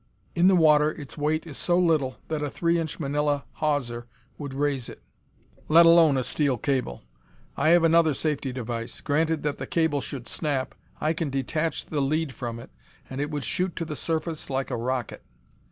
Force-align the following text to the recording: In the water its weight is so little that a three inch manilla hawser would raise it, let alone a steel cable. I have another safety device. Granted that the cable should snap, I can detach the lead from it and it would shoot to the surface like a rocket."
In 0.33 0.47
the 0.47 0.55
water 0.55 0.89
its 0.93 1.15
weight 1.15 1.45
is 1.45 1.59
so 1.59 1.77
little 1.77 2.17
that 2.27 2.41
a 2.41 2.49
three 2.49 2.79
inch 2.79 2.99
manilla 2.99 3.43
hawser 3.59 4.07
would 4.39 4.51
raise 4.55 4.89
it, 4.89 5.03
let 5.67 5.85
alone 5.85 6.17
a 6.17 6.23
steel 6.23 6.57
cable. 6.57 7.03
I 7.55 7.69
have 7.69 7.83
another 7.83 8.15
safety 8.15 8.51
device. 8.51 8.99
Granted 8.99 9.43
that 9.43 9.59
the 9.59 9.67
cable 9.67 10.01
should 10.01 10.27
snap, 10.27 10.73
I 10.99 11.13
can 11.13 11.29
detach 11.29 11.85
the 11.85 12.01
lead 12.01 12.31
from 12.33 12.57
it 12.57 12.71
and 13.11 13.21
it 13.21 13.29
would 13.29 13.43
shoot 13.43 13.75
to 13.75 13.85
the 13.85 13.95
surface 13.95 14.49
like 14.49 14.71
a 14.71 14.75
rocket." 14.75 15.21